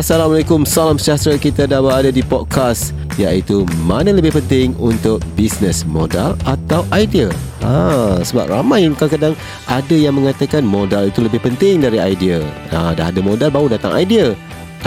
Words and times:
Assalamualaikum, 0.00 0.64
salam 0.64 0.96
sejahtera 0.96 1.36
kita 1.36 1.62
dah 1.68 1.84
berada 1.84 2.08
di 2.08 2.24
podcast 2.24 2.96
iaitu 3.20 3.68
mana 3.84 4.16
lebih 4.16 4.32
penting 4.32 4.72
untuk 4.80 5.20
bisnes 5.36 5.84
modal 5.84 6.40
atau 6.48 6.88
idea. 6.96 7.28
Ha, 7.60 8.16
sebab 8.24 8.48
ramai 8.48 8.88
kadang-kadang 8.96 9.36
ada 9.68 9.92
yang 9.92 10.16
mengatakan 10.16 10.64
modal 10.64 11.12
itu 11.12 11.20
lebih 11.20 11.44
penting 11.44 11.84
dari 11.84 12.00
idea. 12.00 12.40
Ha, 12.72 12.96
dah 12.96 13.12
ada 13.12 13.20
modal 13.20 13.52
baru 13.52 13.76
datang 13.76 13.92
idea. 13.92 14.32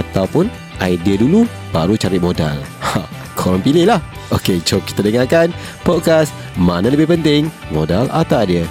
Ataupun 0.01 0.49
idea 0.81 1.13
dulu 1.13 1.45
baru 1.69 1.93
cari 1.93 2.17
modal. 2.17 2.57
Ha, 2.81 3.05
korang 3.37 3.61
pilih 3.61 3.93
lah. 3.93 4.01
Okey, 4.33 4.65
jom 4.65 4.81
kita 4.81 5.05
dengarkan 5.05 5.53
podcast 5.85 6.33
mana 6.57 6.89
lebih 6.89 7.05
penting 7.05 7.53
modal 7.69 8.09
atau 8.09 8.41
idea. 8.41 8.65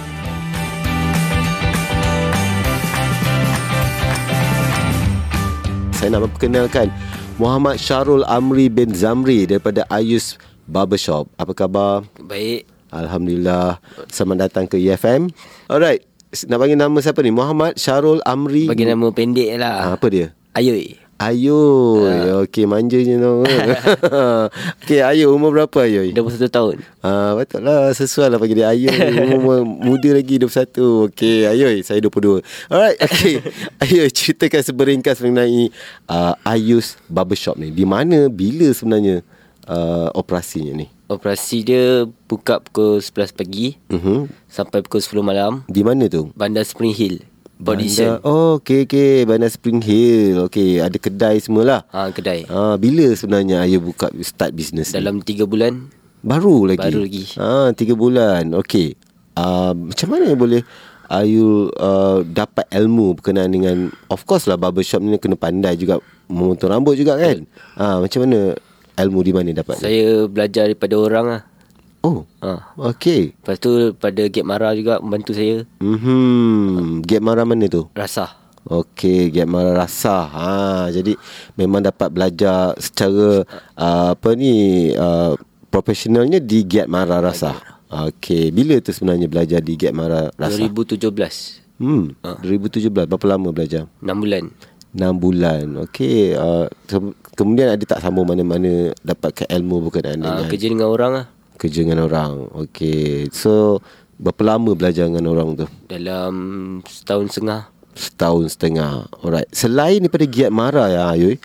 Saya 6.03 6.19
nak 6.19 6.27
memperkenalkan 6.27 6.91
Muhammad 7.39 7.79
Syarul 7.79 8.27
Amri 8.27 8.67
bin 8.67 8.91
Zamri 8.91 9.47
daripada 9.47 9.87
Ayus 9.87 10.35
Barbershop. 10.67 11.31
Apa 11.39 11.55
khabar? 11.55 12.03
Baik. 12.19 12.67
Alhamdulillah. 12.91 13.79
Selamat 14.11 14.51
datang 14.51 14.67
ke 14.67 14.75
EFM. 14.75 15.31
Alright. 15.71 16.03
Nak 16.51 16.59
panggil 16.59 16.75
nama 16.75 16.99
siapa 16.99 17.23
ni? 17.23 17.31
Muhammad 17.31 17.79
Syarul 17.79 18.19
Amri. 18.27 18.67
Bagi 18.67 18.83
nama 18.83 19.15
pendek 19.15 19.55
lah. 19.55 19.79
Ah, 19.79 19.91
apa 19.95 20.11
dia? 20.11 20.35
Ayui. 20.51 20.99
Ayu. 21.23 21.55
Uh. 22.03 22.43
Okey, 22.43 22.65
manjanya 22.65 23.15
nama. 23.23 23.47
Okey, 24.79 24.99
Ayu 24.99 25.31
umur 25.31 25.53
berapa 25.53 25.83
Ayu? 25.83 26.11
21 26.11 26.47
tahun. 26.47 26.75
Ah, 26.99 27.33
betul 27.33 27.63
lah. 27.63 27.91
Sesuai 27.91 28.27
lah 28.27 28.37
bagi 28.37 28.55
dia 28.55 28.69
Ayu. 28.69 28.91
Umur 29.33 29.63
muda 29.63 30.09
lagi 30.11 30.35
21. 30.35 31.07
Okey, 31.07 31.47
Ayu, 31.47 31.79
saya 31.81 31.99
22. 31.99 32.43
Alright, 32.67 32.99
okey. 32.99 33.39
Ayu, 33.83 34.03
ceritakan 34.07 34.61
seberingkas 34.61 35.19
mengenai 35.19 35.71
uh, 36.07 36.35
Ayus 36.43 36.99
Barbershop 37.05 37.55
ni. 37.55 37.69
Di 37.69 37.83
mana, 37.83 38.27
bila 38.27 38.67
sebenarnya 38.69 39.23
uh, 39.65 40.11
operasinya 40.13 40.75
ni? 40.75 40.87
Operasi 41.03 41.61
dia 41.61 41.85
buka 42.25 42.57
pukul 42.59 42.97
11 42.97 43.31
pagi 43.31 43.75
Uh-huh. 43.87 44.25
sampai 44.49 44.81
pukul 44.81 44.97
10 44.99 45.21
malam. 45.21 45.61
Di 45.67 45.85
mana 45.85 46.07
tu? 46.07 46.33
Bandar 46.33 46.65
Spring 46.65 46.91
Hill. 46.91 47.21
Body 47.61 47.87
Bandar-. 47.87 48.19
Oh, 48.25 48.59
okey, 48.59 48.89
okey. 48.89 49.23
Bandar 49.29 49.49
Spring 49.53 49.79
Hill. 49.79 50.49
Okey, 50.49 50.81
ada 50.81 50.97
kedai 50.97 51.37
semualah. 51.39 51.85
Ha, 51.93 52.09
kedai. 52.09 52.49
Ah, 52.49 52.75
bila 52.75 53.07
sebenarnya 53.13 53.63
Ayu 53.63 53.79
buka 53.79 54.09
start 54.25 54.51
bisnes 54.57 54.91
ni? 54.91 54.97
Dalam 54.97 55.21
3 55.21 55.45
bulan. 55.45 55.87
Baru 56.23 56.63
lagi. 56.63 56.79
Baru 56.79 57.03
lagi. 57.03 57.23
Ah, 57.35 57.75
tiga 57.75 57.99
bulan. 57.99 58.55
Okey. 58.55 58.95
Uh, 59.35 59.75
macam 59.75 60.07
mana 60.13 60.31
boleh 60.37 60.61
Ayu 61.11 61.67
uh, 61.75 62.23
dapat 62.23 62.63
ilmu 62.71 63.19
berkenaan 63.19 63.51
dengan 63.51 63.91
of 64.07 64.23
course 64.23 64.47
lah 64.47 64.55
barbershop 64.55 65.03
ni 65.03 65.19
kena 65.19 65.35
pandai 65.35 65.75
juga 65.75 65.99
memotong 66.31 66.71
rambut 66.71 66.95
juga 66.95 67.19
kan. 67.19 67.43
Ah, 67.75 67.99
macam 67.99 68.23
mana 68.23 68.55
ilmu 68.97 69.19
di 69.19 69.31
mana 69.35 69.51
dapat? 69.51 69.77
ni? 69.77 69.83
Saya 69.83 70.31
belajar 70.31 70.71
daripada 70.71 70.95
orang 70.95 71.25
lah. 71.27 71.41
Oh. 72.03 72.27
Ha. 72.39 72.75
Okey. 72.91 73.31
Lepas 73.33 73.57
tu 73.57 73.71
pada 73.95 74.27
Gate 74.27 74.43
Mara 74.43 74.75
juga 74.75 74.99
membantu 74.99 75.31
saya. 75.31 75.63
Mhm. 75.79 76.99
Gap 77.01 77.21
marah 77.21 77.47
mana 77.47 77.65
tu? 77.65 77.87
Rasa. 77.93 78.27
Okey, 78.63 79.27
gap 79.29 79.47
marah 79.49 79.75
rasa. 79.77 80.23
Ha, 80.25 80.47
jadi 80.89 81.19
memang 81.53 81.79
dapat 81.79 82.07
belajar 82.07 82.71
secara 82.77 83.43
uh, 83.75 84.15
apa 84.15 84.29
ni 84.35 84.51
uh, 84.89 85.35
profesionalnya 85.67 86.39
di 86.39 86.63
gap 86.63 86.87
marah 86.87 87.19
rasa. 87.19 87.59
Okey, 87.91 88.51
bila 88.51 88.79
tu 88.79 88.91
sebenarnya 88.91 89.27
belajar 89.27 89.59
di 89.59 89.75
gap 89.75 89.91
marah 89.91 90.31
rasa? 90.33 90.59
2017. 90.59 91.11
Hmm, 91.75 92.15
2017 92.39 92.87
berapa 93.03 93.25
lama 93.27 93.51
belajar? 93.51 93.83
6 93.99 94.07
bulan. 94.13 94.43
6 94.95 95.11
bulan. 95.17 95.65
Okey, 95.83 96.31
uh, 96.31 96.63
ke- 96.85 97.15
kemudian 97.35 97.67
ada 97.67 97.83
tak 97.83 97.99
sambung 97.99 98.23
mana-mana 98.23 98.95
dapatkan 99.01 99.43
ilmu 99.49 99.83
berkenaan 99.83 100.19
Ha, 100.19 100.27
dengan 100.29 100.45
kerja 100.47 100.67
dengan 100.69 100.87
orang 100.87 101.11
lah. 101.11 101.25
Kerja 101.57 101.85
dengan 101.85 102.05
orang. 102.05 102.49
Okey. 102.67 103.29
So 103.33 103.83
berapa 104.17 104.55
lama 104.55 104.71
belajar 104.77 105.09
dengan 105.09 105.29
orang 105.29 105.59
tu? 105.59 105.65
Dalam 105.89 106.33
setahun 106.85 107.37
setengah. 107.37 107.61
Setahun 107.93 108.45
setengah. 108.57 109.07
Alright. 109.21 109.49
Selain 109.53 110.01
daripada 110.01 110.25
giat 110.25 110.51
marah 110.53 110.87
ya 110.89 111.03
Ayu, 111.13 111.37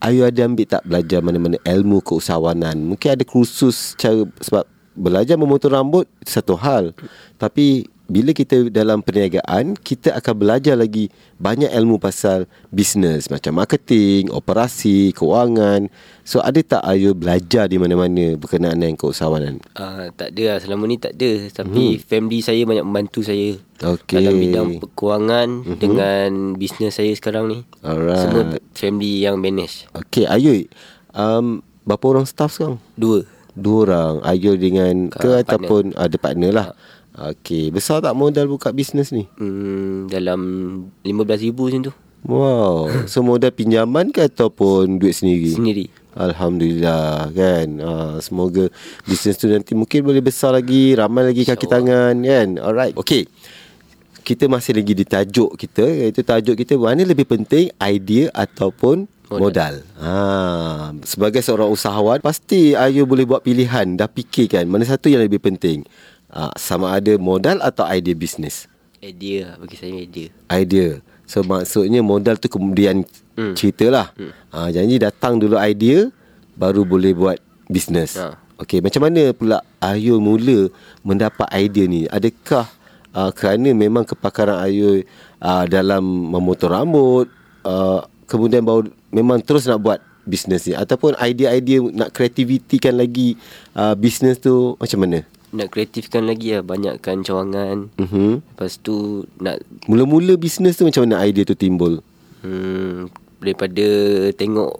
Ayu 0.00 0.24
ada 0.24 0.40
ambil 0.48 0.64
tak 0.64 0.82
belajar 0.88 1.20
mana-mana 1.20 1.60
ilmu 1.60 2.00
keusahawanan? 2.00 2.76
Mungkin 2.80 3.20
ada 3.20 3.24
kursus 3.28 3.92
cara 4.00 4.24
sebab 4.40 4.64
belajar 4.96 5.36
memotong 5.36 5.76
rambut 5.76 6.08
satu 6.24 6.56
hal. 6.56 6.96
Tapi 7.36 7.84
bila 8.10 8.34
kita 8.34 8.66
dalam 8.74 9.06
perniagaan, 9.06 9.78
kita 9.78 10.18
akan 10.18 10.34
belajar 10.34 10.74
lagi 10.74 11.14
banyak 11.38 11.70
ilmu 11.70 12.02
pasal 12.02 12.50
bisnes 12.74 13.30
macam 13.30 13.62
marketing, 13.62 14.34
operasi, 14.34 15.14
keuangan. 15.14 15.86
So 16.26 16.42
ada 16.42 16.58
tak 16.62 16.82
Ayu 16.86 17.14
belajar 17.14 17.70
di 17.70 17.78
mana-mana 17.78 18.34
berkenaan 18.34 18.82
dengan 18.82 18.98
keusahawanan? 18.98 19.62
Uh, 19.74 20.14
tak 20.14 20.30
ada 20.30 20.54
lah 20.54 20.58
Selama 20.62 20.86
ni 20.86 20.94
tak 20.94 21.18
ada 21.18 21.50
Tapi 21.50 21.98
hmm. 21.98 22.06
family 22.06 22.38
saya 22.38 22.62
banyak 22.62 22.86
membantu 22.86 23.26
saya 23.26 23.58
Okey. 23.82 24.14
Dalam 24.14 24.34
bidang 24.38 24.68
kewangan 24.94 25.48
hmm. 25.66 25.78
Dengan 25.82 26.28
bisnes 26.54 26.94
saya 26.94 27.10
sekarang 27.18 27.50
ni 27.50 27.58
Alright. 27.82 28.30
Semua 28.30 28.42
family 28.78 29.26
yang 29.26 29.42
manage 29.42 29.90
Okey, 29.90 30.30
Ayu, 30.30 30.70
um, 31.18 31.66
berapa 31.82 32.04
orang 32.14 32.30
staff 32.30 32.54
sekarang? 32.54 32.78
Dua 32.94 33.26
Dua 33.58 33.90
orang 33.90 34.14
Ayu 34.22 34.54
dengan 34.54 35.10
ke 35.10 35.34
Ah, 35.34 35.42
ataupun 35.42 35.98
ada 35.98 36.14
partner 36.14 36.52
lah 36.54 36.68
Okey 37.20 37.68
Besar 37.68 38.00
tak 38.00 38.16
modal 38.16 38.48
buka 38.48 38.72
bisnes 38.72 39.12
ni? 39.12 39.28
hmm, 39.36 40.08
Dalam 40.08 40.40
RM15,000 41.04 41.52
macam 41.52 41.80
tu. 41.84 41.92
Wow. 42.20 42.88
So 43.08 43.20
modal 43.20 43.52
pinjaman 43.52 44.12
ke 44.12 44.24
ataupun 44.24 45.00
duit 45.00 45.16
sendiri? 45.16 45.52
Sendiri. 45.52 45.84
Alhamdulillah 46.16 47.28
kan? 47.32 47.68
Uh, 47.76 48.16
Semoga 48.20 48.68
bisnes 49.04 49.36
tu 49.36 49.46
nanti 49.46 49.76
mungkin 49.76 50.02
boleh 50.02 50.20
besar 50.20 50.56
lagi 50.56 50.96
Ramai 50.96 51.28
lagi 51.28 51.44
kaki 51.44 51.66
tangan 51.68 52.16
kan? 52.18 52.48
Alright 52.56 52.96
Okay 52.96 53.28
kita 54.20 54.52
masih 54.52 54.76
lagi 54.76 54.92
di 54.92 55.02
tajuk 55.02 55.56
kita 55.56 55.80
Iaitu 55.80 56.20
tajuk 56.20 56.54
kita 56.54 56.76
Mana 56.76 57.02
lebih 57.02 57.24
penting 57.24 57.72
Idea 57.80 58.28
ataupun 58.30 59.08
Modal, 59.30 59.40
modal. 59.40 59.74
Ha, 59.96 60.90
Sebagai 61.06 61.40
seorang 61.40 61.70
usahawan 61.70 62.18
Pasti 62.20 62.74
Ayu 62.76 63.06
boleh 63.06 63.24
buat 63.24 63.40
pilihan 63.40 63.94
Dah 63.96 64.10
fikirkan 64.10 64.66
Mana 64.66 64.84
satu 64.84 65.08
yang 65.08 65.22
lebih 65.24 65.40
penting 65.40 65.86
ha, 66.34 66.50
Sama 66.56 66.94
ada 66.94 67.14
modal 67.18 67.58
atau 67.60 67.86
idea 67.90 68.14
bisnes 68.14 68.70
Idea 69.02 69.52
lah 69.52 69.54
Bagi 69.60 69.76
saya 69.76 69.94
idea 69.94 70.28
Idea 70.50 70.88
So 71.26 71.46
maksudnya 71.46 72.02
modal 72.02 72.38
tu 72.38 72.50
kemudian 72.50 73.06
hmm. 73.38 73.54
cerita 73.54 73.86
lah 73.90 74.06
hmm. 74.14 74.32
ha, 74.54 74.68
Janji 74.70 74.96
datang 74.98 75.38
dulu 75.38 75.58
idea 75.58 76.10
Baru 76.54 76.86
boleh 76.86 77.14
buat 77.14 77.38
bisnes 77.70 78.18
Ha. 78.18 78.36
Okey, 78.60 78.84
macam 78.84 79.08
mana 79.08 79.32
pula 79.32 79.64
Ayu 79.80 80.20
mula 80.20 80.68
mendapat 81.00 81.48
idea 81.56 81.88
ni? 81.88 82.04
Adakah 82.12 82.68
uh, 83.16 83.32
kerana 83.32 83.72
memang 83.72 84.04
kepakaran 84.04 84.60
Ayu 84.60 85.00
uh, 85.40 85.64
dalam 85.64 86.04
memotong 86.04 86.68
rambut 86.68 87.26
uh, 87.64 88.04
Kemudian 88.28 88.60
baru 88.60 88.92
memang 89.08 89.40
terus 89.40 89.64
nak 89.64 89.80
buat 89.80 89.98
bisnes 90.28 90.68
ni 90.68 90.76
Ataupun 90.76 91.16
idea-idea 91.16 91.80
nak 91.88 92.12
kreativitikan 92.12 93.00
lagi 93.00 93.40
uh, 93.72 93.96
bisnes 93.96 94.36
tu 94.36 94.76
macam 94.76 95.08
mana? 95.08 95.24
Nak 95.50 95.68
kreatifkan 95.68 96.24
lagi 96.24 96.54
lah 96.54 96.62
Banyakkan 96.62 97.20
cawangan 97.20 97.90
Uh-huh. 97.96 98.38
Lepas 98.40 98.78
tu 98.78 99.22
Nak 99.36 99.58
Mula-mula 99.84 100.34
bisnes 100.34 100.74
tu 100.74 100.82
macam 100.82 101.02
mana 101.02 101.22
idea 101.22 101.42
tu 101.42 101.54
timbul? 101.54 101.98
hmm, 102.40 103.10
Daripada 103.38 103.86
Tengok 104.32 104.72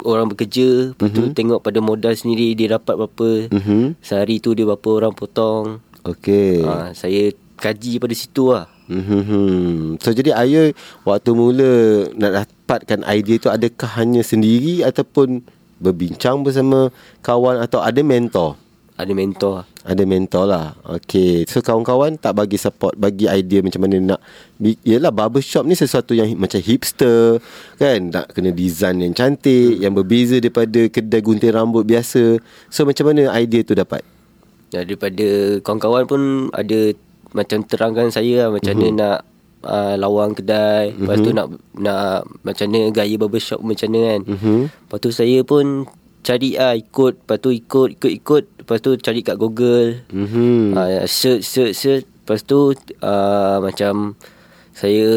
Orang 0.00 0.30
bekerja 0.30 0.90
Lepas 0.90 1.10
tu 1.10 1.22
tengok 1.32 1.58
pada 1.58 1.78
modal 1.78 2.12
sendiri 2.12 2.54
Dia 2.54 2.74
dapat 2.74 2.94
berapa 2.96 3.28
Uh-huh. 3.48 3.94
Sehari 3.98 4.38
tu 4.38 4.52
dia 4.52 4.62
berapa 4.64 4.88
orang 4.92 5.12
potong 5.12 5.78
Okey. 6.02 6.62
ha, 6.62 6.90
Saya 6.90 7.30
kaji 7.54 7.98
pada 7.98 8.14
situ 8.14 8.50
lah 8.50 8.66
Hmm. 8.88 10.00
So 10.00 10.16
jadi 10.16 10.32
Ayu 10.32 10.72
waktu 11.04 11.30
mula 11.30 11.72
nak 12.16 12.32
dapatkan 12.40 13.04
idea 13.04 13.36
tu 13.36 13.52
adakah 13.52 14.00
hanya 14.00 14.24
sendiri 14.24 14.80
ataupun 14.80 15.44
berbincang 15.76 16.40
bersama 16.40 16.88
kawan 17.20 17.60
atau 17.60 17.84
ada 17.84 18.00
mentor? 18.00 18.56
Ada 18.98 19.14
mentor 19.14 19.62
Ada 19.86 20.02
mentor 20.02 20.44
lah. 20.50 20.74
Okay. 20.82 21.46
So 21.46 21.62
kawan-kawan 21.62 22.18
tak 22.18 22.34
bagi 22.34 22.58
support, 22.58 22.98
bagi 22.98 23.30
idea 23.30 23.62
macam 23.62 23.86
mana 23.86 23.96
nak 24.02 24.20
Yelah 24.58 25.14
barbershop 25.14 25.62
ni 25.62 25.78
sesuatu 25.78 26.18
yang 26.18 26.34
macam 26.34 26.58
hipster 26.58 27.38
kan. 27.78 28.10
Nak 28.10 28.34
kena 28.34 28.50
design 28.50 28.98
yang 28.98 29.14
cantik, 29.14 29.78
yang 29.78 29.94
berbeza 29.94 30.42
daripada 30.42 30.90
kedai 30.90 31.22
gunting 31.22 31.54
rambut 31.54 31.86
biasa. 31.86 32.42
So 32.68 32.82
macam 32.82 33.14
mana 33.14 33.30
idea 33.38 33.62
tu 33.62 33.78
dapat? 33.78 34.02
Daripada 34.68 35.62
kawan-kawan 35.62 36.04
pun 36.04 36.22
ada 36.50 36.92
macam 37.30 37.62
terangkan 37.62 38.10
saya 38.10 38.44
lah 38.44 38.48
macam 38.50 38.74
Mhm. 38.74 38.82
mana 38.82 38.98
nak 38.98 39.18
uh, 39.62 39.94
lawang 39.94 40.34
kedai. 40.34 40.90
Lepas 40.92 41.16
tu 41.22 41.30
nak 41.30 41.46
nak 41.78 42.26
macam 42.42 42.66
mana 42.66 42.90
gaya 42.90 43.14
barbershop 43.14 43.62
macam 43.62 43.88
mana 43.94 44.00
kan. 44.10 44.20
Mhm. 44.26 44.58
Lepas 44.74 44.98
tu 44.98 45.10
saya 45.14 45.38
pun 45.46 45.86
cari 46.28 46.60
ah 46.60 46.76
ikut, 46.76 47.24
lepas 47.24 47.40
tu 47.40 47.48
ikut 47.48 47.96
ikut 47.96 48.12
ikut, 48.20 48.44
lepas 48.60 48.78
tu 48.84 48.90
cari 49.00 49.24
kat 49.24 49.40
Google. 49.40 50.04
Mhm. 50.12 50.76
Uh, 50.76 51.08
search 51.08 51.48
search 51.48 51.72
search. 51.72 52.04
Lepas 52.04 52.44
tu 52.44 52.76
uh, 53.00 53.56
macam 53.64 54.12
Saya 54.78 55.10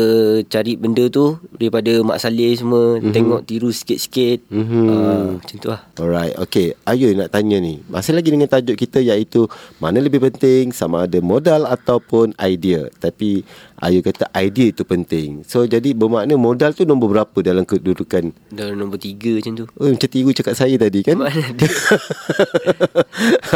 cari 0.49 0.73
benda 0.73 1.05
tu 1.05 1.37
Daripada 1.53 2.01
Mak 2.01 2.17
Saleh 2.17 2.57
semua 2.57 2.97
mm-hmm. 2.97 3.13
Tengok 3.13 3.41
tiru 3.45 3.69
sikit-sikit 3.69 4.49
Mhm. 4.49 4.85
uh, 4.89 5.27
Macam 5.37 5.57
tu 5.61 5.69
lah 5.69 5.81
Alright, 6.01 6.33
okay. 6.41 6.73
Ayu 6.89 7.13
nak 7.13 7.29
tanya 7.29 7.61
ni. 7.61 7.77
Masih 7.85 8.17
lagi 8.17 8.33
dengan 8.33 8.49
tajuk 8.49 8.73
kita 8.73 8.97
iaitu 8.97 9.45
mana 9.77 10.01
lebih 10.01 10.17
penting 10.17 10.73
sama 10.73 11.05
ada 11.05 11.21
modal 11.21 11.69
ataupun 11.69 12.33
idea. 12.41 12.89
Tapi 12.97 13.45
Ayu 13.77 14.01
kata 14.01 14.29
idea 14.33 14.73
itu 14.73 14.81
penting. 14.81 15.45
So 15.45 15.69
jadi 15.69 15.93
bermakna 15.93 16.33
modal 16.41 16.73
tu 16.73 16.89
nombor 16.89 17.13
berapa 17.13 17.37
dalam 17.45 17.69
kedudukan? 17.69 18.33
Dalam 18.49 18.81
nombor 18.81 18.97
tiga 18.97 19.37
macam 19.37 19.53
tu 19.61 19.65
Oh, 19.77 19.89
macam 19.89 20.09
tiru 20.09 20.33
cakap 20.33 20.57
saya 20.57 20.73
tadi 20.77 21.05
kan? 21.05 21.21
Mana 21.21 21.37
ada 21.37 21.67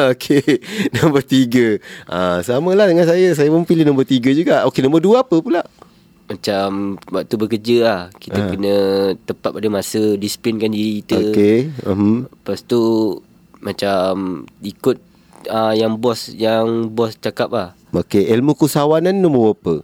okay, 0.13 0.61
nombor 1.01 1.25
tiga. 1.25 1.81
Ah, 2.05 2.45
sama 2.45 2.77
lah 2.77 2.85
dengan 2.85 3.09
saya. 3.09 3.33
Saya 3.33 3.49
pun 3.49 3.65
pilih 3.65 3.89
nombor 3.89 4.05
tiga 4.05 4.29
juga. 4.33 4.65
Okay, 4.69 4.85
nombor 4.85 5.01
dua 5.01 5.25
apa 5.25 5.41
pula? 5.41 5.65
macam 6.25 6.97
waktu 7.13 7.35
bekerja 7.37 7.77
lah. 7.85 8.01
Kita 8.17 8.39
ha. 8.39 8.49
kena 8.49 8.75
tepat 9.25 9.51
pada 9.53 9.67
masa 9.69 10.17
disiplinkan 10.17 10.73
diri 10.73 11.01
kita. 11.01 11.21
Okey 11.21 11.57
uh-huh. 11.85 12.25
lepas 12.29 12.59
tu 12.65 12.81
macam 13.61 14.43
ikut 14.61 14.97
uh, 15.49 15.73
yang 15.73 15.97
bos 15.97 16.33
yang 16.33 16.89
bos 16.89 17.17
cakap 17.17 17.49
lah. 17.53 17.69
Okey 17.93 18.25
ilmu 18.29 18.57
kusawanan 18.57 19.15
nombor 19.15 19.57
berapa 19.57 19.75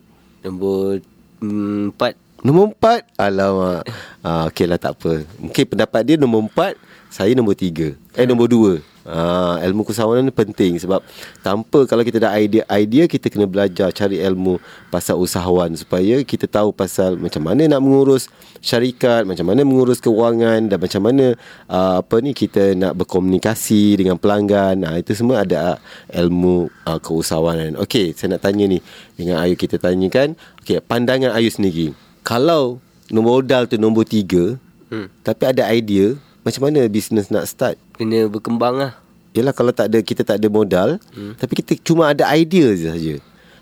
nombor 0.42 1.06
mm, 1.42 1.94
empat. 1.94 2.14
Nombor 2.42 2.74
empat? 2.74 3.06
Alamak. 3.22 3.86
Ah, 4.26 4.50
okeylah 4.50 4.82
tak 4.82 4.98
apa. 4.98 5.22
Mungkin 5.38 5.66
pendapat 5.78 6.02
dia 6.02 6.16
nombor 6.18 6.50
empat 6.50 6.74
saya 7.14 7.38
nombor 7.38 7.54
tiga. 7.54 7.94
Eh 8.18 8.26
nombor 8.26 8.50
dua. 8.50 8.74
Uh, 9.02 9.58
ilmu 9.66 9.82
keusahawanan 9.82 10.30
ni 10.30 10.34
penting 10.34 10.78
sebab 10.78 11.02
tanpa 11.42 11.90
kalau 11.90 12.06
kita 12.06 12.22
ada 12.22 12.38
idea 12.38 12.62
idea 12.70 13.10
kita 13.10 13.34
kena 13.34 13.50
belajar 13.50 13.90
cari 13.90 14.22
ilmu 14.22 14.62
pasal 14.94 15.18
usahawan 15.18 15.74
supaya 15.74 16.22
kita 16.22 16.46
tahu 16.46 16.70
pasal 16.70 17.18
macam 17.18 17.42
mana 17.42 17.66
nak 17.66 17.82
mengurus 17.82 18.30
syarikat, 18.62 19.26
macam 19.26 19.50
mana 19.50 19.66
mengurus 19.66 19.98
kewangan 19.98 20.70
dan 20.70 20.78
macam 20.78 21.02
mana 21.02 21.34
uh, 21.66 22.06
apa 22.06 22.22
ni 22.22 22.38
kita 22.38 22.78
nak 22.78 22.94
berkomunikasi 23.02 23.98
dengan 23.98 24.22
pelanggan. 24.22 24.86
Nah, 24.86 25.02
itu 25.02 25.18
semua 25.18 25.42
ada 25.42 25.76
ah, 25.76 25.78
ilmu 26.14 26.70
uh, 26.86 27.00
keusahawanan. 27.02 27.82
Okey, 27.82 28.14
saya 28.14 28.38
nak 28.38 28.46
tanya 28.46 28.70
ni 28.70 28.78
dengan 29.18 29.42
Ayu 29.42 29.58
kita 29.58 29.82
tanyakan. 29.82 30.38
Okey, 30.62 30.78
pandangan 30.86 31.34
Ayu 31.34 31.50
sendiri. 31.50 31.98
Kalau 32.22 32.78
nombor 33.12 33.44
modal 33.44 33.68
tu 33.68 33.76
nombor 33.76 34.08
tiga 34.08 34.56
hmm. 34.90 35.08
tapi 35.22 35.44
ada 35.44 35.68
idea 35.70 36.16
macam 36.42 36.62
mana 36.70 36.86
bisnes 36.90 37.30
nak 37.30 37.46
start? 37.46 37.78
Kena 37.98 38.26
berkembang 38.26 38.78
lah. 38.82 38.92
Yelah 39.32 39.56
kalau 39.56 39.72
tak 39.72 39.88
ada 39.94 40.04
Kita 40.04 40.28
tak 40.28 40.44
ada 40.44 40.48
modal 40.52 41.00
hmm. 41.16 41.40
Tapi 41.40 41.54
kita 41.64 41.78
cuma 41.80 42.12
ada 42.12 42.28
idea 42.36 42.68
saja. 42.76 43.22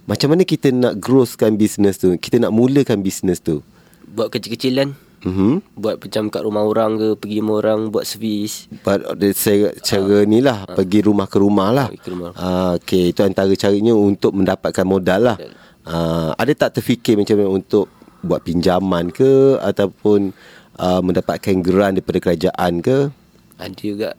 Macam 0.09 0.33
mana 0.33 0.41
kita 0.41 0.73
nak 0.73 0.97
growthkan 0.97 1.53
bisnes 1.53 2.01
tu? 2.01 2.09
Kita 2.17 2.41
nak 2.41 2.49
mulakan 2.49 3.05
bisnes 3.05 3.37
tu? 3.37 3.61
Buat 4.09 4.33
kecil-kecilan. 4.33 4.97
Mm-hmm. 5.19 5.75
Buat 5.75 5.95
macam 5.99 6.23
kat 6.31 6.41
rumah 6.47 6.63
orang 6.63 6.95
ke 6.95 7.07
Pergi 7.19 7.43
rumah 7.43 7.59
orang 7.59 7.91
Buat 7.91 8.07
servis 8.07 8.71
uh, 8.87 9.11
saya, 9.35 9.75
cara 9.83 10.23
ni 10.23 10.39
lah 10.39 10.63
Pergi 10.63 11.03
rumah 11.03 11.27
ke 11.27 11.37
rumah 11.43 11.75
lah. 11.75 11.87
Ke 11.91 12.15
rumah. 12.15 12.31
ah, 12.39 12.79
Okay 12.79 13.11
itu 13.11 13.19
antara 13.27 13.51
caranya 13.59 13.91
Untuk 13.91 14.31
mendapatkan 14.31 14.87
modal 14.87 15.35
lah. 15.35 15.37
Ah, 15.83 16.31
Ada 16.39 16.55
tak 16.55 16.79
terfikir 16.79 17.19
macam 17.19 17.35
mana 17.35 17.51
Untuk 17.51 17.91
buat 18.23 18.39
pinjaman 18.47 19.11
ke 19.11 19.59
Ataupun 19.59 20.31
uh, 20.79 21.03
Mendapatkan 21.03 21.55
geran 21.59 21.99
daripada 21.99 22.17
kerajaan 22.23 22.79
ke 22.79 23.11
Ada 23.59 23.75
juga 23.75 24.09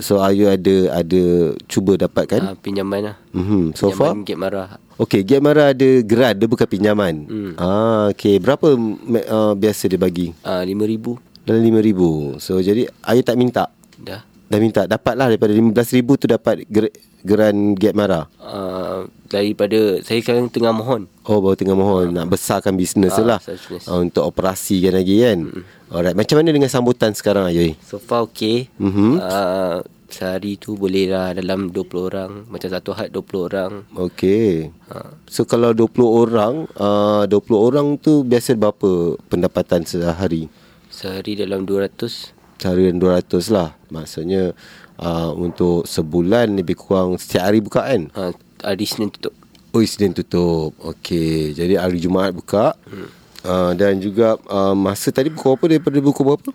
So 0.00 0.18
Ayu 0.18 0.48
ada 0.48 0.96
ada 0.96 1.22
cuba 1.68 1.94
dapatkan? 1.94 2.40
uh, 2.42 2.56
Pinjaman 2.58 3.00
lah 3.12 3.16
Mm-hmm. 3.30 3.78
So 3.78 3.94
far? 3.94 4.12
Pinjaman 4.18 4.38
Marah 4.38 4.68
Okay, 5.00 5.24
Gap 5.24 5.40
Mara 5.40 5.72
ada 5.72 5.88
geran, 6.04 6.36
dia 6.36 6.44
bukan 6.44 6.68
pinjaman. 6.68 7.24
Hmm. 7.24 7.52
Ah, 7.56 8.12
okay. 8.12 8.36
Berapa 8.36 8.68
uh, 8.68 9.54
biasa 9.56 9.88
dia 9.88 9.96
bagi? 9.96 10.36
uh, 10.44 10.60
RM5,000 10.60 11.16
Dalam 11.48 11.64
RM5,000. 11.64 12.00
So, 12.36 12.60
jadi 12.60 12.84
Ayu 13.08 13.24
tak 13.24 13.40
minta? 13.40 13.72
Dah 13.96 14.20
Dah 14.50 14.58
minta? 14.58 14.82
Dapat 14.84 15.14
lah 15.14 15.26
daripada 15.30 15.54
RM15,000 15.54 16.08
tu 16.10 16.26
dapat 16.26 16.54
ger- 16.66 16.90
geran 17.22 17.72
Gap 17.72 17.94
Mara. 17.94 18.26
uh, 18.36 19.06
Daripada 19.24 20.02
Saya 20.02 20.18
sekarang 20.18 20.50
tengah 20.50 20.74
mohon 20.74 21.06
Oh, 21.22 21.38
baru 21.38 21.54
tengah 21.54 21.72
mohon 21.72 22.10
nak 22.10 22.26
besarkan 22.26 22.74
bisnes 22.74 23.14
tu 23.14 23.22
Ah, 23.22 23.38
lah. 23.38 23.40
Uh, 23.86 24.02
untuk 24.02 24.26
operasikan 24.26 24.90
lagi 24.92 25.22
kan? 25.22 25.38
Alright, 25.86 26.18
macam 26.18 26.34
mana 26.36 26.50
dengan 26.50 26.66
sambutan 26.66 27.14
sekarang 27.14 27.46
Ayu? 27.46 27.78
So 27.80 27.96
far 27.96 28.26
okay 28.26 28.66
Mhm. 28.76 29.16
uh, 29.16 29.78
Sehari 30.10 30.58
tu 30.58 30.74
boleh 30.74 31.06
lah 31.06 31.30
Dalam 31.30 31.70
20 31.70 31.86
orang 32.02 32.32
Macam 32.50 32.66
satu 32.66 32.90
had 32.90 33.14
20 33.14 33.46
orang 33.46 33.86
Okay. 33.94 34.74
uh, 34.90 35.14
So, 35.30 35.46
kalau 35.46 35.70
20 35.70 35.86
orang, 36.02 36.54
uh, 36.74 37.22
20 37.22 37.38
orang 37.54 37.94
tu 37.94 38.26
biasa 38.26 38.58
berapa 38.58 39.14
pendapatan 39.30 39.86
sehari? 39.86 40.50
Sehari 40.90 41.38
dalam 41.38 41.62
200 41.62 42.34
Carian 42.60 43.00
200 43.00 43.48
lah. 43.48 43.72
Maksudnya 43.88 44.52
uh, 45.00 45.32
Untuk 45.32 45.88
sebulan 45.88 46.52
Lebih 46.54 46.76
kurang 46.76 47.16
Setiap 47.16 47.48
hari 47.48 47.58
buka 47.64 47.88
kan? 47.88 48.12
Uh, 48.12 48.32
Hari 48.60 48.84
Senin 48.84 49.08
tutup. 49.08 49.32
Oh 49.72 49.80
Isnin 49.80 50.12
tutup. 50.12 50.76
Okey 50.84 51.56
Jadi 51.56 51.80
hari 51.80 51.96
Jumaat 51.96 52.36
buka. 52.36 52.76
Hmm. 52.84 53.08
uh, 53.48 53.72
Dan 53.72 53.98
juga 53.98 54.36
uh, 54.46 54.76
Masa 54.76 55.08
tadi 55.08 55.32
pukul 55.32 55.56
apa 55.56 55.64
Daripada 55.72 55.98
pukul 56.04 56.24
berapa? 56.28 56.50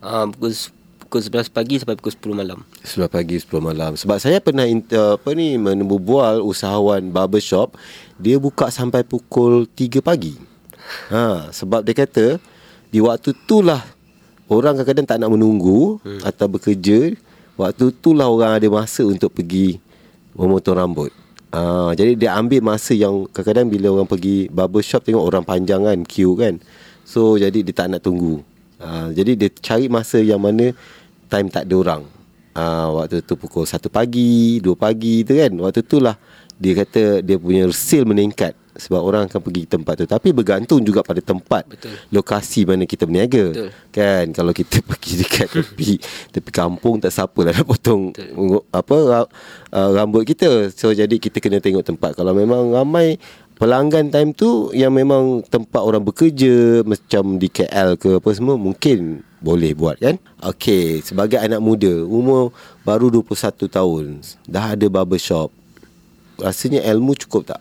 Uh, 0.00 0.26
Pukul 0.32 0.52
Pukul 1.04 1.20
11 1.20 1.52
pagi 1.52 1.76
Sampai 1.76 2.00
pukul 2.00 2.16
10 2.16 2.40
malam. 2.40 2.58
11 2.88 3.12
pagi 3.12 3.36
10 3.36 3.52
malam. 3.60 3.92
Sebab 4.00 4.16
saya 4.16 4.40
pernah 4.40 4.64
inter, 4.64 5.20
Apa 5.20 5.36
ni 5.36 5.60
Berbual 5.60 6.40
Usahawan 6.40 7.12
barbershop 7.12 7.76
Dia 8.16 8.40
buka 8.40 8.72
sampai 8.72 9.04
pukul 9.04 9.68
3 9.68 10.00
pagi. 10.00 10.34
Ha, 11.12 11.52
Sebab 11.52 11.84
dia 11.84 11.92
kata 11.92 12.40
Di 12.88 12.98
waktu 13.04 13.36
tu 13.44 13.60
lah 13.60 13.84
Orang 14.50 14.74
kadang-kadang 14.78 15.06
tak 15.06 15.18
nak 15.22 15.30
menunggu 15.30 16.02
hmm. 16.02 16.26
Atau 16.26 16.50
bekerja 16.50 17.14
Waktu 17.54 17.94
tu 18.00 18.16
lah 18.16 18.26
orang 18.26 18.58
ada 18.58 18.66
masa 18.72 19.06
Untuk 19.06 19.30
pergi 19.30 19.78
Memotong 20.32 20.76
rambut. 20.76 21.12
Ha, 21.52 21.92
Jadi 21.92 22.16
dia 22.16 22.34
ambil 22.34 22.64
masa 22.64 22.96
yang 22.96 23.28
Kadang-kadang 23.28 23.68
bila 23.68 23.92
orang 23.92 24.08
pergi 24.08 24.48
Barbershop 24.48 25.04
Tengok 25.04 25.22
orang 25.22 25.44
panjang 25.44 25.84
kan 25.84 25.98
Queue 26.08 26.34
kan. 26.34 26.54
So 27.04 27.36
jadi 27.36 27.60
dia 27.60 27.74
tak 27.76 27.92
nak 27.92 28.00
tunggu. 28.00 28.40
Ha, 28.80 29.12
Jadi 29.12 29.36
dia 29.36 29.48
cari 29.52 29.86
masa 29.92 30.18
yang 30.18 30.40
mana 30.40 30.72
Time 31.28 31.48
tak 31.52 31.68
ada 31.68 31.74
orang. 31.76 32.02
Ha, 32.56 32.88
Waktu 32.88 33.20
tu 33.22 33.36
pukul 33.36 33.68
1 33.68 33.78
pagi 33.92 34.64
2 34.64 34.72
pagi 34.72 35.22
tu 35.28 35.36
kan. 35.36 35.52
Waktu 35.60 35.80
tu 35.84 36.00
lah 36.00 36.16
Dia 36.56 36.72
kata 36.80 37.20
Dia 37.20 37.36
punya 37.36 37.68
sale 37.70 38.08
meningkat 38.08 38.56
sebab 38.72 39.04
orang 39.04 39.28
akan 39.28 39.40
pergi 39.44 39.68
tempat 39.68 40.00
tu 40.00 40.06
Tapi 40.08 40.32
bergantung 40.32 40.80
juga 40.80 41.04
pada 41.04 41.20
tempat 41.20 41.68
Betul. 41.68 41.92
Lokasi 42.08 42.64
mana 42.64 42.88
kita 42.88 43.04
berniaga 43.04 43.52
Betul. 43.52 43.68
Kan 43.92 44.24
Kalau 44.32 44.52
kita 44.56 44.80
pergi 44.88 45.12
dekat 45.20 45.48
tepi 45.56 46.00
Tepi 46.32 46.50
kampung 46.50 46.96
Tak 46.96 47.12
siapa 47.12 47.36
lah 47.44 47.52
nak 47.52 47.68
potong 47.68 48.16
Betul. 48.16 48.64
Apa 48.72 49.28
uh, 49.76 49.90
Rambut 49.92 50.24
kita 50.24 50.72
So 50.72 50.96
jadi 50.96 51.12
kita 51.20 51.36
kena 51.44 51.60
tengok 51.60 51.84
tempat 51.84 52.16
Kalau 52.16 52.32
memang 52.32 52.72
ramai 52.72 53.20
Pelanggan 53.60 54.08
time 54.08 54.32
tu 54.32 54.72
Yang 54.72 54.92
memang 55.04 55.24
tempat 55.44 55.84
orang 55.84 56.00
bekerja 56.00 56.80
Macam 56.88 57.36
di 57.36 57.52
KL 57.52 58.00
ke 58.00 58.24
apa 58.24 58.28
semua 58.32 58.56
Mungkin 58.56 59.20
boleh 59.44 59.76
buat 59.76 60.00
kan 60.00 60.16
Okay 60.40 61.04
Sebagai 61.04 61.36
anak 61.36 61.60
muda 61.60 61.92
Umur 62.08 62.56
baru 62.88 63.12
21 63.12 63.68
tahun 63.68 64.04
Dah 64.48 64.72
ada 64.72 64.86
barbershop 64.88 65.52
Rasanya 66.40 66.80
ilmu 66.88 67.12
cukup 67.20 67.52
tak? 67.52 67.60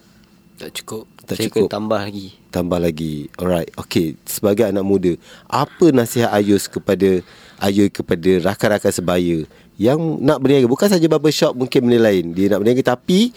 Tak 0.61 0.71
cukup. 0.77 1.09
Tak 1.25 1.35
Saya 1.41 1.49
cukup. 1.49 1.67
tambah 1.73 1.97
lagi. 1.97 2.37
Tambah 2.53 2.77
lagi. 2.77 3.25
Alright. 3.41 3.73
Okay. 3.73 4.13
Sebagai 4.29 4.69
anak 4.69 4.85
muda 4.85 5.17
Apa 5.49 5.89
nasihat 5.89 6.29
Ayus 6.29 6.69
kepada 6.69 7.25
Ayus 7.57 7.89
kepada 7.89 8.29
rakan-rakan 8.45 8.93
sebaya 8.93 9.37
Yang 9.81 9.99
nak 10.21 10.37
berniaga? 10.37 10.69
Bukan 10.69 10.85
saja 10.85 11.05
barbershop 11.09 11.57
Mungkin 11.57 11.89
benda 11.89 11.97
lain. 11.97 12.37
Dia 12.37 12.53
nak 12.53 12.61
berniaga 12.61 12.93
Tapi 12.93 13.33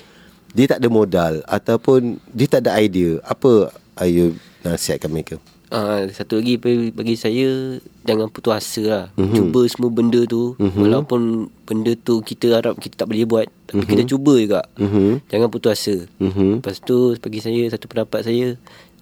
Dia 0.52 0.68
tak 0.68 0.84
ada 0.84 0.88
modal 0.92 1.40
Ataupun 1.48 2.20
Dia 2.28 2.44
tak 2.44 2.68
ada 2.68 2.76
idea. 2.76 3.16
Apa 3.24 3.72
Ayus 3.96 4.36
nasihatkan 4.60 5.08
mereka 5.08 5.40
Uh, 5.74 6.06
satu 6.14 6.38
lagi 6.38 6.54
bagi, 6.94 7.18
saya 7.18 7.82
jangan 8.06 8.30
putus 8.30 8.54
asa 8.54 8.82
lah. 8.86 9.04
Mm-hmm. 9.18 9.34
Cuba 9.34 9.60
semua 9.66 9.90
benda 9.90 10.22
tu 10.22 10.54
mm-hmm. 10.54 10.78
walaupun 10.78 11.50
benda 11.66 11.98
tu 11.98 12.22
kita 12.22 12.62
harap 12.62 12.78
kita 12.78 12.94
tak 12.94 13.10
boleh 13.10 13.26
buat 13.26 13.50
tapi 13.66 13.82
mm-hmm. 13.82 13.90
kita 13.90 14.02
cuba 14.06 14.34
juga. 14.38 14.60
Mhm. 14.78 15.26
Jangan 15.34 15.48
putus 15.50 15.74
asa. 15.74 15.96
Mhm. 16.22 16.62
Lepas 16.62 16.78
tu 16.78 17.18
bagi 17.18 17.42
saya 17.42 17.66
satu 17.74 17.90
pendapat 17.90 18.22
saya 18.22 18.54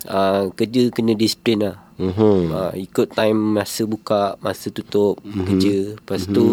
uh, 0.08 0.48
kerja 0.56 0.88
kena 0.88 1.12
disiplin 1.12 1.60
lah. 1.60 1.76
Mhm. 2.00 2.40
Uh, 2.48 2.72
ikut 2.80 3.12
time 3.12 3.60
masa 3.60 3.84
buka, 3.84 4.40
masa 4.40 4.72
tutup 4.72 5.20
mm-hmm. 5.20 5.44
kerja. 5.44 5.76
Lepas 6.00 6.24
mm-hmm. 6.24 6.36
tu 6.40 6.46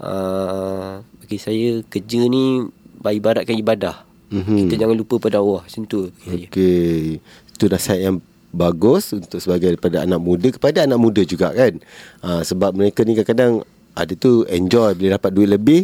uh, 0.00 1.04
bagi 1.20 1.36
saya 1.36 1.84
kerja 1.92 2.20
ni 2.32 2.64
ibaratkan 3.04 3.60
ibadah. 3.60 4.08
Mhm. 4.32 4.56
Kita 4.72 4.88
jangan 4.88 4.96
lupa 4.96 5.20
pada 5.20 5.44
Allah 5.44 5.68
macam 5.68 5.84
tu. 5.84 6.08
Okey. 6.24 7.20
Itu 7.52 7.68
nasihat 7.68 8.00
yang 8.00 8.24
bagus 8.54 9.10
untuk 9.12 9.42
sebagai 9.42 9.74
daripada 9.74 10.06
anak 10.06 10.20
muda 10.22 10.48
kepada 10.54 10.86
anak 10.86 10.98
muda 11.02 11.22
juga 11.26 11.50
kan. 11.50 11.82
Ha, 12.22 12.46
sebab 12.46 12.78
mereka 12.78 13.02
ni 13.02 13.18
kadang-kadang 13.18 13.66
ada 13.94 14.12
tu 14.14 14.46
enjoy 14.46 14.94
bila 14.94 15.18
dapat 15.18 15.30
duit 15.34 15.50
lebih 15.50 15.82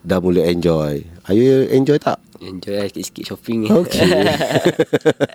dah 0.00 0.18
mula 0.18 0.40
enjoy. 0.48 1.04
Ayu 1.28 1.68
enjoy 1.68 2.00
tak? 2.00 2.18
Enjoy 2.38 2.78
lah 2.78 2.86
sikit-sikit 2.86 3.34
shopping 3.34 3.66
Okay 3.66 4.14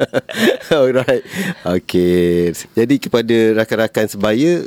Alright 0.72 1.20
Okay 1.68 2.56
Jadi 2.56 2.96
kepada 2.96 3.36
rakan-rakan 3.60 4.08
sebaya 4.08 4.64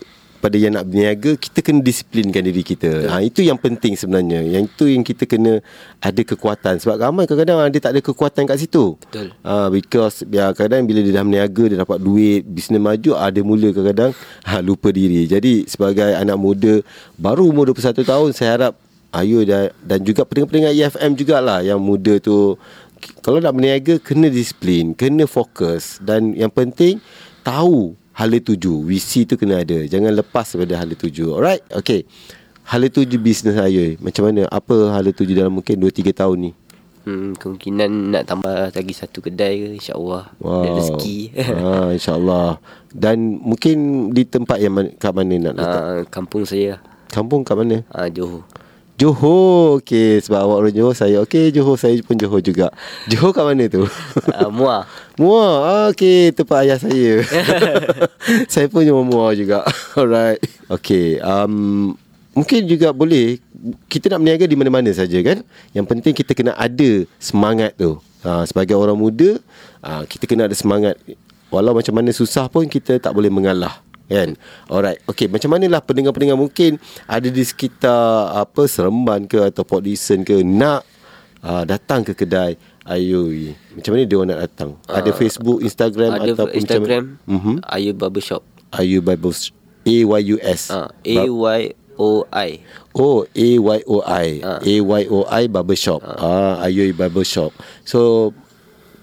pada 0.46 0.54
yang 0.62 0.78
nak 0.78 0.86
berniaga 0.86 1.34
kita 1.34 1.58
kena 1.58 1.82
disiplinkan 1.82 2.46
diri 2.46 2.62
kita. 2.62 3.10
Ha 3.10 3.18
itu 3.18 3.42
yang 3.42 3.58
penting 3.58 3.98
sebenarnya. 3.98 4.46
Yang 4.46 4.70
itu 4.70 4.84
yang 4.94 5.02
kita 5.02 5.26
kena 5.26 5.58
ada 5.98 6.22
kekuatan 6.22 6.78
sebab 6.78 7.02
ramai 7.02 7.26
kadang-kadang 7.26 7.66
dia 7.74 7.82
tak 7.82 7.98
ada 7.98 8.00
kekuatan 8.06 8.46
kat 8.46 8.62
situ. 8.62 8.94
Betul. 8.94 9.34
Ha 9.42 9.66
because 9.74 10.22
ya 10.30 10.54
kadang 10.54 10.86
bila 10.86 11.02
dia 11.02 11.18
dah 11.18 11.26
berniaga 11.26 11.64
dia 11.66 11.82
dapat 11.82 11.98
duit, 11.98 12.46
bisnes 12.46 12.78
maju 12.78 13.10
ada 13.18 13.40
mula 13.42 13.74
kadang-kadang 13.74 14.14
ha 14.46 14.62
lupa 14.62 14.94
diri. 14.94 15.26
Jadi 15.26 15.66
sebagai 15.66 16.14
anak 16.14 16.38
muda 16.38 16.78
baru 17.18 17.50
umur 17.50 17.74
21 17.74 18.06
tahun 18.06 18.30
saya 18.30 18.50
harap 18.54 18.72
ayo 19.18 19.42
dan, 19.42 19.74
dan 19.82 19.98
juga 20.06 20.22
pendengar-pendengar 20.22 20.72
EFM 20.78 21.10
jugalah 21.18 21.58
yang 21.66 21.82
muda 21.82 22.22
tu 22.22 22.54
kalau 23.20 23.42
nak 23.42 23.52
berniaga 23.52 23.98
kena 23.98 24.30
disiplin, 24.30 24.94
kena 24.94 25.26
fokus 25.26 25.98
dan 26.00 26.32
yang 26.38 26.54
penting 26.54 27.02
tahu 27.42 27.98
hala 28.16 28.40
tuju. 28.40 28.80
Visi 28.82 29.28
tu 29.28 29.36
kena 29.36 29.60
ada. 29.60 29.84
Jangan 29.84 30.10
lepas 30.10 30.48
daripada 30.48 30.80
hala 30.80 30.94
tuju. 30.96 31.36
Alright? 31.36 31.62
Okay. 31.70 32.08
Hala 32.66 32.88
tuju 32.88 33.20
bisnes 33.20 33.54
saya. 33.54 33.94
Macam 34.00 34.26
mana? 34.26 34.48
Apa 34.48 34.90
hala 34.90 35.12
tuju 35.12 35.36
dalam 35.36 35.52
mungkin 35.54 35.76
2-3 35.78 36.16
tahun 36.16 36.38
ni? 36.40 36.52
Hmm, 37.06 37.38
kemungkinan 37.38 38.10
nak 38.10 38.26
tambah 38.26 38.74
lagi 38.74 38.90
satu 38.90 39.22
kedai 39.22 39.62
ke 39.62 39.66
insyaAllah 39.78 40.26
Wow. 40.42 40.74
Rezeki 40.74 41.38
ah, 41.54 41.86
InsyaAllah. 41.94 42.58
Dan 42.90 43.38
mungkin 43.38 44.10
di 44.10 44.26
tempat 44.26 44.58
yang 44.58 44.74
mana, 44.74 44.90
kat 44.98 45.14
mana 45.14 45.34
nak 45.38 45.54
letak? 45.54 45.82
uh, 45.86 46.02
Kampung 46.10 46.42
saya 46.42 46.82
Kampung 47.06 47.46
kat 47.46 47.54
mana? 47.54 47.86
uh, 47.94 48.10
Johor 48.10 48.42
Johor. 48.96 49.84
Okay. 49.84 50.18
Sebab 50.24 50.40
awak 50.40 50.56
orang 50.64 50.74
Johor. 50.74 50.94
Saya 50.96 51.20
okay. 51.20 51.52
Johor. 51.52 51.76
Saya 51.76 52.00
pun 52.00 52.16
Johor 52.16 52.40
juga. 52.40 52.72
Johor 53.12 53.36
kat 53.36 53.44
mana 53.44 53.64
tu? 53.68 53.84
uh, 53.84 54.50
Muar 54.56 54.88
Muar 55.16 55.52
ah, 55.64 55.86
Okay 55.92 56.32
Tempat 56.32 56.56
ayah 56.66 56.78
saya 56.80 57.24
Saya 58.52 58.66
pun 58.68 58.84
cuma 58.84 59.02
Muar 59.04 59.32
juga 59.32 59.64
Alright 59.98 60.40
Okay 60.68 61.20
um, 61.24 61.94
Mungkin 62.36 62.68
juga 62.68 62.92
boleh 62.92 63.40
Kita 63.88 64.12
nak 64.12 64.20
berniaga 64.20 64.44
di 64.44 64.56
mana-mana 64.58 64.90
saja 64.92 65.16
kan 65.24 65.40
Yang 65.72 65.86
penting 65.88 66.12
kita 66.12 66.32
kena 66.36 66.52
ada 66.52 66.90
Semangat 67.16 67.72
tu 67.80 67.96
ha, 68.26 68.44
Sebagai 68.44 68.76
orang 68.76 68.98
muda 68.98 69.40
ha, 69.80 70.04
Kita 70.04 70.28
kena 70.28 70.44
ada 70.44 70.56
semangat 70.56 71.00
Walau 71.48 71.72
macam 71.72 71.96
mana 71.96 72.12
susah 72.12 72.50
pun 72.52 72.68
Kita 72.68 73.00
tak 73.00 73.16
boleh 73.16 73.32
mengalah 73.32 73.80
Kan? 74.06 74.38
Alright. 74.70 75.02
Okay 75.04 75.26
macam 75.26 75.50
manalah 75.50 75.82
pendengar-pendengar 75.82 76.38
Mungkin 76.38 76.78
Ada 77.04 77.26
di 77.26 77.42
sekitar 77.42 78.38
Apa 78.38 78.70
Seremban 78.70 79.26
ke 79.26 79.42
Atau 79.42 79.66
Port 79.66 79.82
Dickson 79.82 80.22
ke 80.22 80.46
Nak 80.46 80.86
uh, 81.42 81.66
Datang 81.66 82.06
ke 82.06 82.14
kedai 82.14 82.54
Ayui 82.82 83.58
Macam 83.74 83.90
mana 83.92 84.06
dia 84.06 84.22
nak 84.22 84.38
datang? 84.40 84.70
Ada 84.86 85.10
Facebook 85.10 85.58
Instagram 85.58 86.22
Ada 86.22 86.38
Ataupun 86.38 86.54
Instagram 86.54 87.02
macam? 87.18 87.34
Mhm. 87.34 87.54
Ayu 87.66 87.90
Barbershop 87.92 88.42
Ayu 88.70 89.02
Bible 89.02 89.34
A-Y-U-S 89.82 90.62
uh, 90.70 90.86
A-Y-O-I 91.02 92.48
Oh 92.94 93.26
A-Y-O-I 93.26 94.26
Ah. 94.38 94.58
A-Y-O-I 94.62 95.42
Barbershop 95.46 96.00
ah. 96.02 96.62
Ayui 96.62 96.94
Barbershop 96.94 97.50
So 97.82 98.30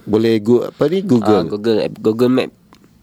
Boleh 0.04 0.40
go, 0.40 0.68
apa 0.68 0.88
ni? 0.88 1.00
Uh, 1.00 1.08
Google 1.08 1.44
Google 1.48 1.80
Google 2.00 2.32
Map 2.32 2.52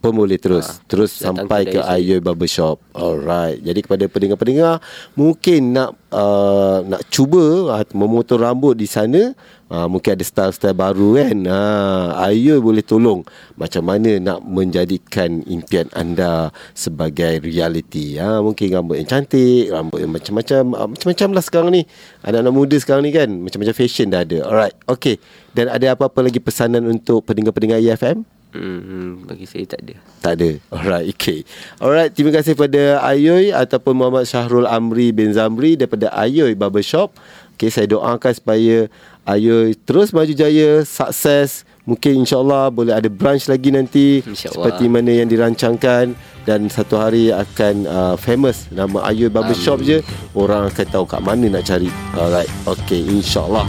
pun 0.01 0.17
boleh 0.17 0.41
terus 0.41 0.67
Ah, 0.67 0.81
terus 0.89 1.13
sampai 1.13 1.69
ke. 1.69 1.77
Ayoy 1.77 2.25
Barbershop. 2.25 2.81
Alright. 2.97 3.61
Jadi 3.61 3.85
kepada 3.85 4.05
pendengar-pendengar 4.09 4.81
mungkin 5.13 5.77
nak 5.77 5.93
uh, 6.09 6.81
nak 6.89 7.05
cuba 7.13 7.77
uh, 7.77 7.85
memotong 7.93 8.41
rambut 8.41 8.75
di 8.75 8.89
sana 8.89 9.37
uh, 9.69 9.87
mungkin 9.87 10.17
ada 10.17 10.25
style-style 10.25 10.75
baru 10.75 11.21
kan. 11.21 11.37
Ha 11.47 11.61
Ayoy 12.33 12.59
boleh 12.59 12.81
tolong 12.81 13.23
macam 13.61 13.85
mana 13.85 14.17
nak 14.17 14.41
menjadikan 14.41 15.45
impian 15.45 15.93
anda 15.93 16.49
sebagai 16.73 17.45
reality. 17.45 18.17
Ha 18.17 18.41
mungkin 18.41 18.73
rambut 18.73 18.97
yang 18.99 19.09
cantik, 19.09 19.69
rambut 19.69 20.01
yang 20.01 20.13
macam-macam 20.17 20.63
uh, 20.75 20.89
macam-macam 20.89 21.29
lah 21.37 21.45
sekarang 21.45 21.71
ni. 21.77 21.83
Anak-anak 22.25 22.53
muda 22.57 22.77
sekarang 22.81 23.05
ni 23.05 23.13
kan 23.13 23.29
macam-macam 23.29 23.77
fashion 23.77 24.09
dah 24.09 24.25
ada. 24.25 24.49
Alright. 24.49 24.77
Okay. 24.89 25.21
Dan 25.53 25.69
ada 25.69 25.93
apa-apa 25.93 26.25
lagi 26.25 26.41
pesanan 26.41 26.87
untuk 26.89 27.27
pendengar-pendengar 27.29 27.83
EFM? 27.83 28.40
Hmm, 28.55 29.27
Bagi 29.27 29.47
saya 29.47 29.65
tak 29.67 29.81
ada. 29.87 29.95
Tak 30.21 30.33
ada. 30.39 30.51
Alright 30.71 31.07
okay. 31.15 31.41
Alright 31.79 32.11
Terima 32.15 32.35
kasih 32.35 32.55
pada 32.59 33.01
Ayoy 33.07 33.55
Ataupun 33.55 33.95
Muhammad 33.95 34.27
Syahrul 34.27 34.67
Amri 34.67 35.15
bin 35.15 35.31
Zamri 35.31 35.79
Daripada 35.79 36.11
Ayoy 36.15 36.55
Barbershop 36.59 37.15
Okay 37.61 37.69
saya 37.69 37.93
doakan 37.93 38.33
supaya 38.33 38.89
Ayoy 39.29 39.77
terus 39.77 40.17
maju 40.17 40.33
jaya 40.33 40.81
Sukses. 40.81 41.69
Mungkin 41.85 42.25
insyaAllah 42.25 42.73
Boleh 42.73 42.97
ada 42.97 43.13
branch 43.13 43.53
lagi 43.53 43.69
nanti 43.69 44.25
InsyaAllah. 44.25 44.73
Seperti 44.73 44.85
mana 44.89 45.13
yang 45.13 45.29
dirancangkan. 45.29 46.17
Dan 46.49 46.73
satu 46.73 46.97
hari 46.97 47.29
akan 47.29 47.75
uh, 47.85 48.15
famous 48.17 48.73
Nama 48.73 49.13
Ayoy 49.13 49.29
Barbershop 49.29 49.85
je. 49.85 50.01
Orang 50.33 50.73
akan 50.73 50.87
tahu 50.89 51.05
kat 51.05 51.21
mana 51.21 51.53
nak 51.53 51.69
cari. 51.69 51.93
Alright 52.17 52.49
Okay 52.65 53.05
insyaAllah 53.05 53.69